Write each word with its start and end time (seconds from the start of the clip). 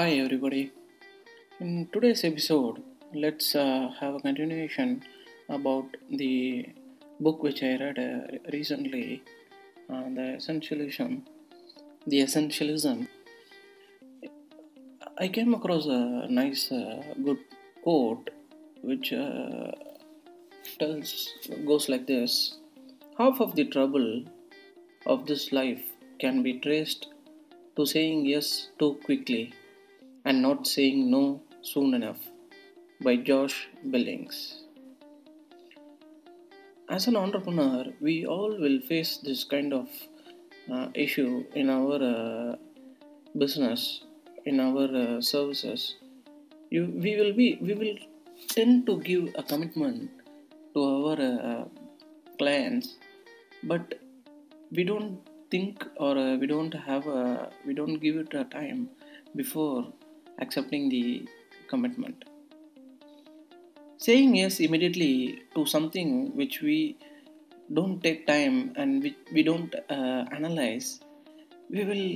Hi, 0.00 0.12
everybody. 0.24 0.72
In 1.62 1.86
today's 1.92 2.22
episode, 2.24 2.76
let's 3.12 3.54
uh, 3.54 3.90
have 4.00 4.14
a 4.14 4.20
continuation 4.20 5.04
about 5.50 5.94
the 6.20 6.64
book 7.24 7.42
which 7.42 7.62
I 7.62 7.72
read 7.82 7.98
uh, 7.98 8.38
recently, 8.50 9.22
uh, 9.92 10.04
The 10.16 10.26
Essentialism. 10.38 11.20
The 12.06 12.20
Essentialism. 12.20 13.08
I 15.18 15.28
came 15.28 15.52
across 15.52 15.84
a 15.84 16.26
nice, 16.30 16.72
uh, 16.72 17.02
good 17.22 17.44
quote 17.82 18.30
which 18.80 19.12
uh, 19.12 19.72
tells 20.78 21.28
goes 21.66 21.90
like 21.90 22.06
this: 22.06 22.56
Half 23.18 23.42
of 23.42 23.54
the 23.54 23.66
trouble 23.76 24.24
of 25.04 25.26
this 25.26 25.52
life 25.52 25.84
can 26.18 26.42
be 26.42 26.58
traced 26.58 27.08
to 27.76 27.84
saying 27.84 28.24
yes 28.24 28.70
too 28.78 28.94
quickly 29.04 29.52
and 30.24 30.42
not 30.42 30.66
saying 30.66 31.10
no 31.10 31.40
soon 31.62 31.94
enough 31.94 32.20
by 33.02 33.16
Josh 33.16 33.68
Billings. 33.90 34.64
As 36.88 37.06
an 37.06 37.16
entrepreneur, 37.16 37.84
we 38.00 38.26
all 38.26 38.56
will 38.58 38.80
face 38.80 39.18
this 39.18 39.44
kind 39.44 39.72
of 39.72 39.88
uh, 40.72 40.88
issue 40.94 41.44
in 41.54 41.70
our 41.70 41.98
uh, 42.02 42.56
business, 43.38 44.02
in 44.44 44.60
our 44.60 44.88
uh, 44.94 45.20
services. 45.20 45.96
You, 46.70 46.92
we 46.94 47.16
will 47.16 47.32
be, 47.32 47.58
we 47.60 47.74
will 47.74 47.96
tend 48.48 48.86
to 48.86 49.00
give 49.00 49.28
a 49.36 49.42
commitment 49.42 50.10
to 50.74 50.82
our 50.82 51.20
uh, 51.20 51.64
clients, 52.38 52.96
but 53.62 53.94
we 54.72 54.84
don't 54.84 55.18
think 55.50 55.84
or 55.96 56.16
uh, 56.16 56.36
we 56.36 56.46
don't 56.46 56.72
have 56.72 57.06
a, 57.06 57.50
we 57.66 57.74
don't 57.74 57.96
give 57.96 58.16
it 58.16 58.34
a 58.34 58.44
time 58.44 58.88
before 59.34 59.92
accepting 60.40 60.88
the 60.88 61.28
commitment. 61.68 62.24
Saying 63.98 64.34
yes 64.34 64.60
immediately 64.60 65.42
to 65.54 65.66
something 65.66 66.34
which 66.36 66.62
we 66.62 66.96
don't 67.72 68.02
take 68.02 68.26
time 68.26 68.72
and 68.76 69.02
which 69.02 69.16
we 69.32 69.42
don't 69.42 69.74
uh, 69.88 70.24
analyze 70.32 71.00
we 71.70 71.84
will 71.84 72.06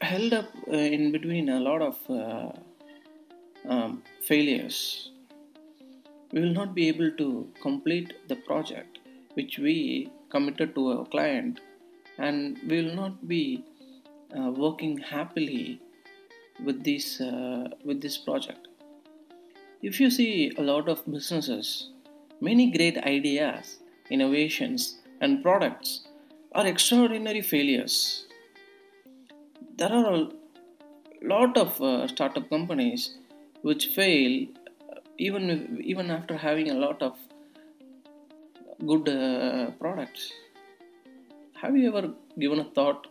held 0.00 0.32
up 0.32 0.48
uh, 0.68 0.76
in 0.76 1.12
between 1.12 1.48
a 1.48 1.60
lot 1.60 1.80
of 1.80 1.96
uh, 2.10 2.50
um, 3.68 4.02
failures. 4.22 5.10
We 6.32 6.40
will 6.40 6.52
not 6.52 6.74
be 6.74 6.88
able 6.88 7.12
to 7.12 7.48
complete 7.62 8.14
the 8.28 8.36
project 8.36 8.98
which 9.34 9.58
we 9.58 10.10
committed 10.30 10.74
to 10.74 10.88
our 10.92 11.06
client 11.06 11.60
and 12.18 12.58
we 12.68 12.82
will 12.82 12.94
not 12.94 13.28
be 13.28 13.64
uh, 14.36 14.50
working 14.50 14.98
happily 14.98 15.80
with 16.62 16.84
this 16.84 17.20
uh, 17.20 17.68
with 17.84 18.00
this 18.00 18.18
project. 18.18 18.68
If 19.82 20.00
you 20.00 20.10
see 20.10 20.52
a 20.56 20.62
lot 20.62 20.88
of 20.88 21.04
businesses 21.10 21.90
many 22.40 22.70
great 22.70 22.98
ideas 22.98 23.78
innovations 24.10 24.98
and 25.20 25.42
products 25.42 26.06
are 26.52 26.66
extraordinary 26.66 27.40
failures. 27.40 28.26
There 29.76 29.92
are 29.92 30.14
a 30.14 30.28
lot 31.22 31.56
of 31.56 31.80
uh, 31.80 32.06
startup 32.08 32.48
companies 32.48 33.16
which 33.62 33.86
fail 33.86 34.46
even 35.18 35.80
even 35.92 36.10
after 36.10 36.36
having 36.36 36.70
a 36.70 36.74
lot 36.74 37.02
of 37.02 37.16
good 38.86 39.08
uh, 39.08 39.70
products. 39.82 40.32
Have 41.62 41.76
you 41.76 41.88
ever 41.88 42.12
given 42.38 42.60
a 42.60 42.64
thought 42.64 43.06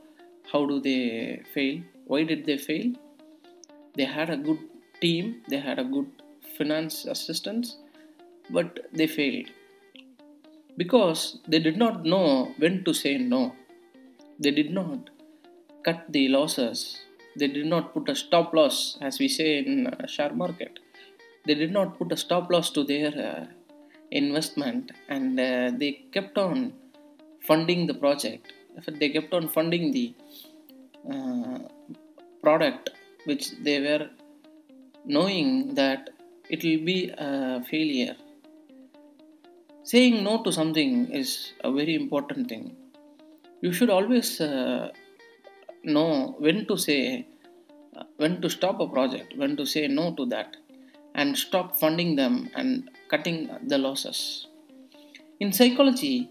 how 0.52 0.66
do 0.66 0.80
they 0.80 1.42
fail? 1.54 1.82
Why 2.06 2.24
did 2.24 2.46
they 2.46 2.58
fail 2.58 2.94
they 3.96 4.06
had 4.18 4.30
a 4.30 4.38
good 4.38 4.60
team 5.02 5.42
they 5.50 5.60
had 5.70 5.80
a 5.80 5.88
good 5.96 6.10
finance 6.58 7.06
assistance 7.06 7.78
but 8.50 8.88
they 8.94 9.08
failed. 9.08 9.50
Because 10.78 11.40
they 11.48 11.60
did 11.60 11.78
not 11.78 12.04
know 12.04 12.54
when 12.58 12.84
to 12.84 12.94
say 12.94 13.18
no. 13.18 13.54
They 14.40 14.52
did 14.52 14.72
not 14.72 15.10
cut 15.84 16.06
the 16.10 16.28
losses. 16.30 17.02
They 17.36 17.48
did 17.48 17.66
not 17.66 17.94
put 17.94 18.10
a 18.10 18.16
stop 18.16 18.54
loss 18.54 18.98
as 19.02 19.20
we 19.20 19.28
say 19.28 19.60
in 19.60 19.88
uh, 19.88 20.08
share 20.08 20.34
market. 20.34 20.80
They 21.46 21.56
did 21.56 21.72
not 21.72 21.98
put 21.98 22.12
a 22.12 22.18
stop 22.18 22.52
loss 22.52 22.70
to 22.72 22.84
their 22.84 23.12
uh, 23.30 23.46
investment 24.12 24.92
and 25.10 25.40
uh, 25.40 25.72
they 25.76 26.04
kept 26.12 26.38
on 26.38 26.74
funding 27.42 27.88
the 27.88 27.94
project. 27.94 28.54
They 28.88 29.10
kept 29.10 29.34
on 29.34 29.50
funding 29.50 29.92
the 29.92 30.14
uh, 31.12 31.60
product 32.42 32.90
which 33.26 33.52
they 33.62 33.80
were 33.80 34.10
knowing 35.06 35.76
that 35.76 36.10
it 36.50 36.64
will 36.64 36.84
be 36.86 37.14
a 37.18 37.64
failure. 37.64 38.16
Saying 39.84 40.24
no 40.24 40.42
to 40.44 40.52
something 40.52 41.12
is 41.12 41.54
a 41.64 41.72
very 41.72 41.96
important 41.96 42.48
thing. 42.48 42.76
You 43.62 43.72
should 43.74 43.90
always 43.90 44.40
uh, 44.40 44.92
know 45.84 46.36
when 46.40 46.66
to 46.68 46.78
say 46.78 47.28
when 48.18 48.42
to 48.42 48.50
stop 48.50 48.80
a 48.80 48.88
project 48.88 49.38
when 49.38 49.56
to 49.58 49.66
say 49.66 49.88
no 49.88 50.14
to 50.16 50.26
that 50.26 50.56
and 51.16 51.38
stop 51.38 51.78
funding 51.80 52.16
them 52.16 52.50
and 52.56 52.90
cutting 53.10 53.50
the 53.68 53.78
losses. 53.78 54.48
In 55.40 55.52
psychology 55.52 56.30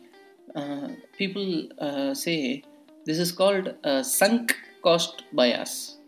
uh, 0.55 0.89
people 1.17 1.69
uh, 1.79 2.15
say 2.15 2.63
this 3.05 3.19
is 3.19 3.33
called 3.33 3.75
a 3.85 4.03
sunk 4.03 4.57
cost 4.83 5.25
bias. 5.33 5.99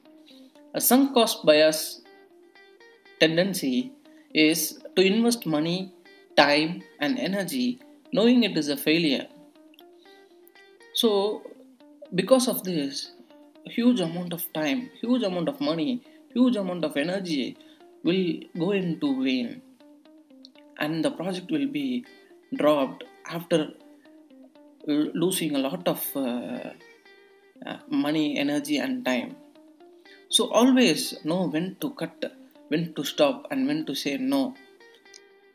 A 0.75 0.81
sunk 0.81 1.15
cost 1.15 1.47
bias 1.47 2.03
tendency 3.21 3.93
is 4.35 4.83
to 4.97 5.03
invest 5.03 5.47
money, 5.47 5.95
time, 6.37 6.83
and 6.99 7.17
energy 7.17 7.79
knowing 8.13 8.43
it 8.43 8.59
is 8.59 8.69
a 8.69 8.77
failure. 8.77 9.29
So, 10.95 11.43
because 12.13 12.49
of 12.49 12.65
this, 12.65 13.13
huge 13.67 14.01
amount 14.01 14.33
of 14.33 14.53
time, 14.53 14.91
huge 15.01 15.23
amount 15.23 15.49
of 15.49 15.61
money, 15.61 16.03
huge 16.33 16.57
amount 16.57 16.85
of 16.85 16.97
energy 16.97 17.57
will 18.03 18.35
go 18.59 18.73
into 18.73 19.23
vain, 19.23 19.63
and 20.79 21.05
the 21.05 21.13
project 21.13 21.53
will 21.53 21.69
be 21.69 22.05
dropped 22.53 23.05
after 23.27 23.71
losing 24.87 25.55
a 25.55 25.59
lot 25.59 25.87
of 25.87 26.05
uh, 26.17 26.71
uh, 27.65 27.79
money, 27.89 28.39
energy, 28.39 28.79
and 28.79 29.05
time. 29.05 29.37
So 30.35 30.51
always 30.51 31.25
know 31.25 31.47
when 31.47 31.77
to 31.81 31.91
cut, 31.91 32.33
when 32.67 32.93
to 32.95 33.05
stop, 33.05 33.47
and 33.53 33.69
when 33.69 33.87
to 33.87 33.95
say 33.95 34.17
no. 34.17 34.57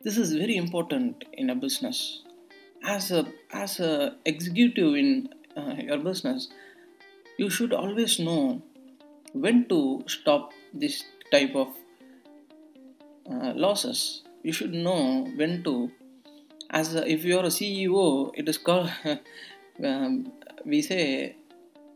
This 0.04 0.18
is 0.18 0.32
very 0.34 0.56
important 0.56 1.26
in 1.34 1.50
a 1.50 1.56
business. 1.56 2.22
As 2.82 3.12
a 3.12 3.26
as 3.52 3.82
a 3.82 4.16
executive 4.26 4.96
in 4.96 5.10
uh, 5.58 5.76
your 5.88 5.98
business, 5.98 6.48
you 7.38 7.50
should 7.50 7.74
always 7.74 8.20
know 8.20 8.62
when 9.34 9.68
to 9.68 9.82
stop 10.08 10.54
this 10.74 11.04
type 11.30 11.56
of 11.56 11.76
uh, 13.30 13.52
losses. 13.66 14.24
You 14.44 14.54
should 14.54 14.74
know 14.74 15.28
when 15.36 15.62
to 15.66 15.92
as 16.70 16.96
a, 16.96 17.06
if 17.18 17.26
you 17.26 17.38
are 17.38 17.44
a 17.44 17.54
ceo 17.58 18.32
it 18.36 18.48
is 18.48 18.58
called 18.58 18.90
um, 19.84 20.32
we 20.66 20.82
say 20.82 21.36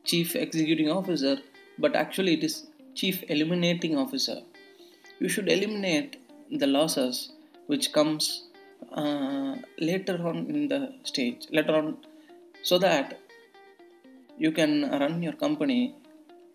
chief 0.03 0.35
executing 0.35 0.89
officer 0.89 1.37
but 1.77 1.95
actually 1.95 2.33
it 2.33 2.43
is 2.43 2.67
chief 2.95 3.23
eliminating 3.29 3.97
officer. 3.97 4.41
You 5.19 5.29
should 5.29 5.49
eliminate 5.49 6.17
the 6.51 6.67
losses 6.67 7.31
which 7.67 7.91
comes 7.91 8.43
uh, 8.91 9.55
later 9.79 10.17
on 10.27 10.47
in 10.47 10.67
the 10.67 10.93
stage 11.03 11.47
later 11.51 11.75
on 11.75 11.97
so 12.61 12.77
that 12.77 13.19
you 14.37 14.51
can 14.51 14.89
run 14.89 15.21
your 15.21 15.33
company 15.33 15.95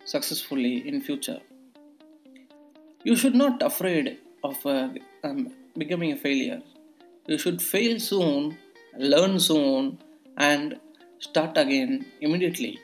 successfully 0.05 0.87
in 0.87 1.01
future. 1.01 1.39
You 3.03 3.15
should 3.15 3.35
not 3.35 3.61
afraid 3.61 4.17
of 4.43 4.65
uh, 4.65 4.89
um, 5.23 5.53
becoming 5.77 6.11
a 6.11 6.17
failure. 6.17 6.61
You 7.27 7.37
should 7.37 7.61
fail 7.61 7.99
soon, 7.99 8.57
learn 8.97 9.39
soon, 9.39 9.99
and 10.37 10.79
start 11.19 11.57
again 11.57 12.05
immediately. 12.21 12.79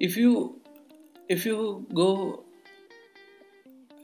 If 0.00 0.16
you 0.16 0.60
if 1.28 1.46
you 1.46 1.86
go 1.94 2.43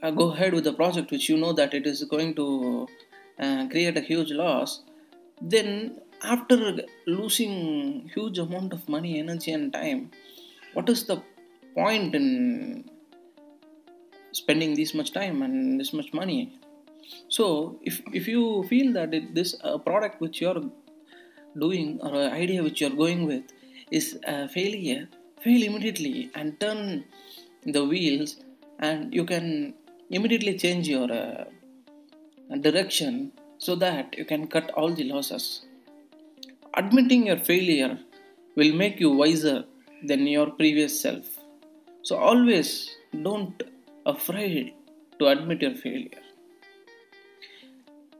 go 0.09 0.31
ahead 0.31 0.53
with 0.53 0.63
the 0.63 0.73
project 0.73 1.11
which 1.11 1.29
you 1.29 1.37
know 1.37 1.53
that 1.53 1.75
it 1.75 1.85
is 1.85 2.03
going 2.05 2.33
to 2.35 2.87
uh, 3.39 3.67
create 3.67 3.95
a 3.97 4.01
huge 4.01 4.31
loss, 4.31 4.81
then 5.39 5.99
after 6.23 6.79
losing 7.05 8.09
huge 8.13 8.39
amount 8.39 8.73
of 8.73 8.89
money, 8.89 9.19
energy, 9.19 9.51
and 9.51 9.71
time, 9.71 10.09
what 10.73 10.89
is 10.89 11.03
the 11.03 11.21
point 11.75 12.15
in 12.15 12.89
spending 14.31 14.73
this 14.73 14.93
much 14.95 15.11
time 15.11 15.43
and 15.43 15.79
this 15.79 15.93
much 15.93 16.11
money? 16.13 16.51
so 17.27 17.79
if, 17.81 18.01
if 18.13 18.27
you 18.27 18.63
feel 18.63 18.93
that 18.93 19.13
it, 19.13 19.33
this 19.35 19.55
uh, 19.63 19.77
product 19.77 20.21
which 20.21 20.41
you're 20.41 20.61
doing 21.57 21.99
or 22.01 22.13
an 22.13 22.31
idea 22.31 22.63
which 22.63 22.81
you're 22.81 22.97
going 23.05 23.25
with 23.25 23.43
is 23.89 24.19
a 24.25 24.47
failure 24.47 25.07
fail 25.41 25.63
immediately 25.63 26.29
and 26.35 26.59
turn 26.59 27.03
the 27.63 27.83
wheels 27.83 28.37
and 28.79 29.13
you 29.13 29.25
can 29.25 29.73
immediately 30.11 30.57
change 30.57 30.87
your 30.87 31.09
uh, 31.11 31.45
direction 32.67 33.31
so 33.57 33.75
that 33.75 34.15
you 34.17 34.25
can 34.25 34.47
cut 34.47 34.71
all 34.71 34.93
the 34.93 35.05
losses. 35.11 35.65
Admitting 36.75 37.27
your 37.27 37.37
failure 37.37 37.97
will 38.55 38.73
make 38.73 38.99
you 38.99 39.11
wiser 39.11 39.63
than 40.03 40.27
your 40.27 40.49
previous 40.51 40.99
self. 40.99 41.25
So 42.03 42.17
always 42.17 42.89
don't 43.23 43.61
afraid 44.05 44.73
to 45.19 45.27
admit 45.27 45.61
your 45.61 45.75
failure. 45.75 46.23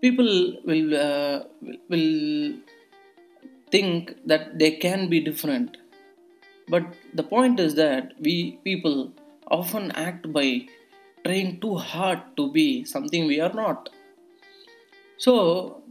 People 0.02 0.58
will 0.66 0.96
uh, 0.96 1.44
will 1.90 2.56
think 3.72 4.16
that 4.26 4.58
they 4.60 4.72
can 4.86 5.10
be 5.10 5.20
different, 5.20 5.78
but 6.68 6.84
the 7.14 7.24
point 7.24 7.60
is 7.60 7.76
that 7.76 8.14
we 8.20 8.60
people 8.64 9.12
often 9.48 9.92
act 9.92 10.32
by 10.34 10.48
trying 11.26 11.60
too 11.60 11.76
hard 11.76 12.22
to 12.38 12.52
be 12.52 12.84
something 12.84 13.28
we 13.28 13.40
are 13.40 13.54
not. 13.54 13.90
So, 15.18 15.82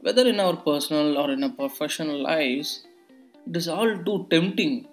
whether 0.00 0.26
in 0.26 0.40
our 0.40 0.56
personal 0.56 1.18
or 1.18 1.30
in 1.30 1.44
our 1.44 1.50
professional 1.50 2.22
lives, 2.22 2.84
it 3.46 3.56
is 3.56 3.68
all 3.68 3.98
too 4.04 4.26
tempting 4.30 4.86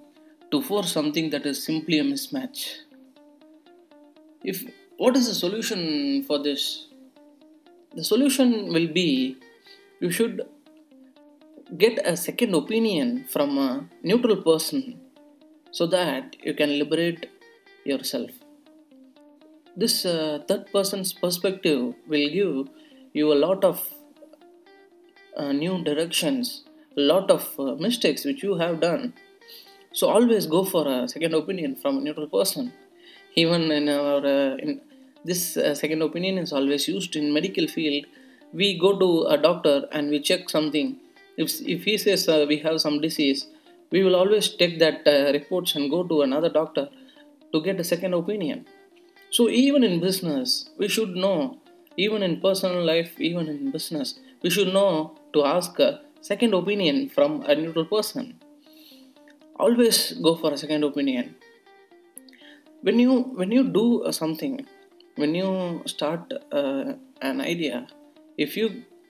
to 0.51 0.61
force 0.61 0.91
something 0.91 1.29
that 1.29 1.45
is 1.45 1.63
simply 1.63 1.99
a 1.99 2.03
mismatch. 2.03 2.79
If 4.43 4.63
what 4.97 5.15
is 5.15 5.27
the 5.27 5.33
solution 5.33 6.23
for 6.23 6.41
this? 6.41 6.87
The 7.95 8.03
solution 8.03 8.67
will 8.73 8.87
be 8.87 9.37
you 9.99 10.11
should 10.11 10.41
get 11.77 11.99
a 12.05 12.15
second 12.15 12.53
opinion 12.53 13.25
from 13.29 13.57
a 13.57 13.89
neutral 14.03 14.37
person 14.37 14.99
so 15.71 15.85
that 15.87 16.35
you 16.43 16.53
can 16.53 16.77
liberate 16.79 17.29
yourself. 17.83 18.31
This 19.77 20.05
uh, 20.05 20.39
third 20.47 20.71
person's 20.71 21.11
perspective 21.11 21.93
will 22.07 22.29
give 22.29 22.69
you 23.13 23.33
a 23.33 23.39
lot 23.45 23.63
of 23.65 23.87
uh, 25.35 25.51
new 25.51 25.83
directions, 25.83 26.63
a 26.97 27.01
lot 27.01 27.29
of 27.29 27.59
uh, 27.59 27.75
mistakes 27.75 28.23
which 28.23 28.41
you 28.41 28.55
have 28.55 28.79
done. 28.79 29.13
So 29.91 30.07
always 30.07 30.45
go 30.45 30.63
for 30.63 30.87
a 30.87 31.07
second 31.09 31.33
opinion 31.33 31.75
from 31.75 31.97
a 31.97 32.01
neutral 32.01 32.27
person. 32.27 32.71
Even 33.35 33.69
in 33.71 33.89
our 33.89 34.25
uh, 34.25 34.55
in 34.57 34.79
this 35.25 35.57
uh, 35.57 35.75
second 35.75 36.01
opinion 36.01 36.37
is 36.37 36.53
always 36.53 36.87
used 36.87 37.17
in 37.17 37.33
medical 37.33 37.67
field. 37.67 38.05
We 38.53 38.79
go 38.79 38.97
to 38.97 39.23
a 39.23 39.37
doctor 39.37 39.87
and 39.91 40.09
we 40.09 40.21
check 40.21 40.49
something. 40.49 40.95
If 41.37 41.59
if 41.75 41.83
he 41.83 41.97
says 41.97 42.29
we 42.47 42.59
have 42.59 42.79
some 42.79 43.01
disease, 43.01 43.47
we 43.91 44.03
will 44.03 44.15
always 44.15 44.47
take 44.55 44.79
that 44.79 45.05
uh, 45.05 45.33
reports 45.33 45.75
and 45.75 45.89
go 45.89 46.03
to 46.03 46.21
another 46.21 46.49
doctor 46.49 46.87
to 47.51 47.61
get 47.61 47.79
a 47.79 47.83
second 47.83 48.13
opinion. 48.13 48.65
So 49.35 49.49
even 49.49 49.83
in 49.83 49.99
business, 49.99 50.69
we 50.77 50.87
should 50.87 51.13
know. 51.23 51.57
Even 51.97 52.23
in 52.23 52.39
personal 52.39 52.83
life, 52.89 53.11
even 53.19 53.49
in 53.53 53.71
business, 53.71 54.17
we 54.41 54.49
should 54.49 54.69
know 54.77 55.17
to 55.33 55.43
ask 55.43 55.77
a 55.79 55.89
second 56.21 56.53
opinion 56.53 57.09
from 57.15 57.41
a 57.41 57.53
neutral 57.55 57.85
person. 57.85 58.39
Always 59.57 59.97
go 60.25 60.35
for 60.35 60.53
a 60.53 60.57
second 60.57 60.85
opinion. 60.85 61.35
When 62.81 62.97
you 63.03 63.13
when 63.39 63.51
you 63.57 63.63
do 63.79 63.85
something, 64.21 64.55
when 65.15 65.35
you 65.41 65.51
start 65.85 66.33
uh, 66.61 66.93
an 67.21 67.41
idea, 67.41 67.87
if 68.37 68.55
you 68.55 68.67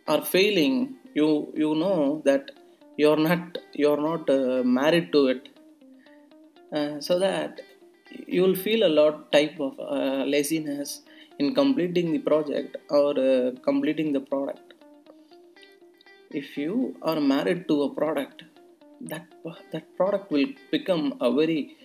are 0.08 0.24
failing, 0.34 0.76
you 1.14 1.30
you 1.64 1.72
know 1.84 2.24
that 2.26 2.50
you're 2.98 3.22
not 3.30 3.60
you're 3.74 4.04
not 4.10 4.28
uh, 4.40 4.64
married 4.80 5.12
to 5.18 5.28
it, 5.36 5.50
uh, 6.74 7.00
so 7.00 7.20
that 7.20 7.62
you 8.28 8.42
will 8.42 8.56
feel 8.56 8.86
a 8.86 8.92
lot 9.00 9.32
type 9.32 9.60
of 9.60 9.80
uh, 9.80 10.24
laziness 10.26 11.02
in 11.40 11.54
completing 11.54 12.12
the 12.12 12.20
project 12.20 12.78
or 12.90 13.12
uh, 13.20 13.52
completing 13.64 14.14
the 14.14 14.20
product. 14.20 14.74
If 16.32 16.58
you 16.58 16.96
are 17.02 17.20
married 17.20 17.68
to 17.68 17.84
a 17.84 17.90
product 17.94 18.44
that 19.02 19.26
that 19.72 19.86
product 19.98 20.32
will 20.32 20.48
become 20.72 21.18
a 21.22 21.32
very 21.32 21.78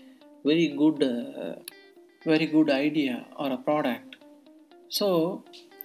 very 0.45 0.69
good 0.69 1.03
uh, 1.03 1.55
very 2.25 2.47
good 2.47 2.71
idea 2.71 3.27
or 3.39 3.51
a 3.53 3.57
product. 3.57 4.17
So 4.89 5.45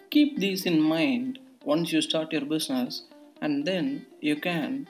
keep 0.09 0.39
these 0.39 0.65
in 0.65 0.81
mind 0.81 1.39
once 1.63 1.91
you 1.91 2.01
start 2.01 2.31
your 2.31 2.45
business 2.45 3.03
and 3.41 3.65
then 3.65 4.05
you 4.21 4.35
can 4.35 4.87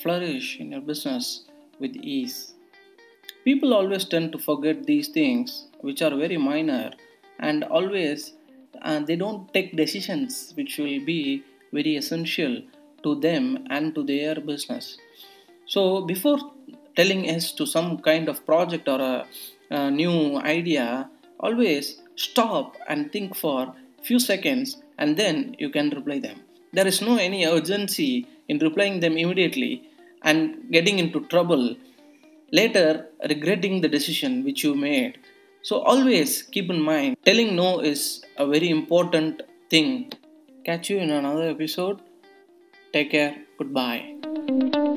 flourish 0.00 0.58
in 0.60 0.72
your 0.72 0.80
business 0.80 1.44
with 1.78 1.96
ease 1.96 2.51
People 3.44 3.74
always 3.74 4.04
tend 4.04 4.30
to 4.32 4.38
forget 4.38 4.84
these 4.84 5.08
things, 5.08 5.66
which 5.80 6.00
are 6.00 6.14
very 6.14 6.36
minor, 6.36 6.92
and 7.40 7.64
always 7.64 8.34
uh, 8.82 9.00
they 9.00 9.16
don't 9.16 9.52
take 9.52 9.76
decisions 9.76 10.52
which 10.56 10.78
will 10.78 11.04
be 11.04 11.42
very 11.72 11.96
essential 11.96 12.62
to 13.02 13.16
them 13.20 13.66
and 13.70 13.94
to 13.96 14.04
their 14.04 14.36
business. 14.36 14.96
So, 15.66 16.02
before 16.02 16.38
telling 16.94 17.24
yes 17.24 17.52
to 17.52 17.66
some 17.66 17.98
kind 17.98 18.28
of 18.28 18.44
project 18.46 18.88
or 18.88 19.00
a, 19.00 19.26
a 19.70 19.90
new 19.90 20.38
idea, 20.38 21.08
always 21.40 22.00
stop 22.14 22.76
and 22.88 23.10
think 23.10 23.34
for 23.34 23.74
few 24.04 24.20
seconds 24.20 24.82
and 24.98 25.16
then 25.16 25.56
you 25.58 25.70
can 25.70 25.90
reply 25.90 26.20
them. 26.20 26.40
There 26.72 26.86
is 26.86 27.02
no 27.02 27.16
any 27.16 27.44
urgency 27.44 28.26
in 28.48 28.58
replying 28.58 29.00
them 29.00 29.16
immediately 29.16 29.88
and 30.22 30.70
getting 30.70 30.98
into 30.98 31.20
trouble 31.26 31.76
later 32.52 33.06
regretting 33.28 33.80
the 33.80 33.88
decision 33.88 34.44
which 34.44 34.62
you 34.64 34.74
made. 34.74 35.18
So 35.62 35.80
always 35.80 36.42
keep 36.42 36.70
in 36.70 36.80
mind 36.80 37.16
telling 37.24 37.56
no 37.56 37.80
is 37.80 38.22
a 38.36 38.46
very 38.46 38.70
important 38.70 39.42
thing. 39.70 40.12
Catch 40.64 40.90
you 40.90 40.98
in 40.98 41.10
another 41.10 41.48
episode. 41.50 42.00
Take 42.92 43.12
care. 43.12 43.36
Goodbye. 43.58 44.91